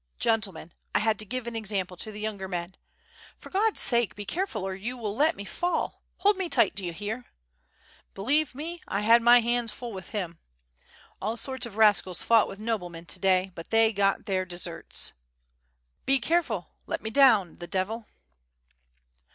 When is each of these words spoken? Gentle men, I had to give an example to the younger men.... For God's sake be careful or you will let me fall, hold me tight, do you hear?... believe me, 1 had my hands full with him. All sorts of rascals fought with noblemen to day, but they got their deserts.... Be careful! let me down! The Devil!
Gentle 0.17 0.51
men, 0.51 0.73
I 0.95 0.97
had 0.99 1.19
to 1.19 1.25
give 1.25 1.45
an 1.45 1.55
example 1.55 1.95
to 1.97 2.11
the 2.11 2.19
younger 2.19 2.47
men.... 2.47 2.75
For 3.37 3.51
God's 3.51 3.81
sake 3.81 4.15
be 4.15 4.25
careful 4.25 4.63
or 4.63 4.73
you 4.73 4.97
will 4.97 5.15
let 5.15 5.35
me 5.35 5.45
fall, 5.45 6.01
hold 6.17 6.37
me 6.37 6.49
tight, 6.49 6.73
do 6.73 6.83
you 6.83 6.91
hear?... 6.91 7.25
believe 8.15 8.55
me, 8.55 8.81
1 8.87 9.03
had 9.03 9.21
my 9.21 9.41
hands 9.41 9.71
full 9.71 9.93
with 9.93 10.09
him. 10.09 10.39
All 11.21 11.37
sorts 11.37 11.67
of 11.67 11.77
rascals 11.77 12.23
fought 12.23 12.47
with 12.47 12.57
noblemen 12.57 13.05
to 13.05 13.19
day, 13.19 13.51
but 13.53 13.69
they 13.69 13.93
got 13.93 14.25
their 14.25 14.43
deserts.... 14.43 15.13
Be 16.07 16.17
careful! 16.17 16.69
let 16.87 17.01
me 17.03 17.11
down! 17.11 17.57
The 17.57 17.67
Devil! 17.67 18.07